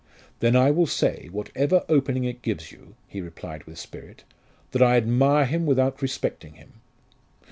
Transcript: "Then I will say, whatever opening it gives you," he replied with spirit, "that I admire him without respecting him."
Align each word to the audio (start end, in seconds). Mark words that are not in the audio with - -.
"Then 0.39 0.55
I 0.55 0.71
will 0.71 0.87
say, 0.87 1.29
whatever 1.31 1.85
opening 1.87 2.23
it 2.23 2.41
gives 2.41 2.71
you," 2.71 2.95
he 3.07 3.21
replied 3.21 3.65
with 3.65 3.77
spirit, 3.77 4.23
"that 4.71 4.81
I 4.81 4.97
admire 4.97 5.45
him 5.45 5.67
without 5.67 6.01
respecting 6.01 6.55
him." 6.55 6.81